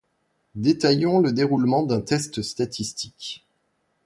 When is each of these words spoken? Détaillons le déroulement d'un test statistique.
Détaillons 0.55 1.19
le 1.19 1.31
déroulement 1.31 1.83
d'un 1.83 2.01
test 2.01 2.41
statistique. 2.41 3.45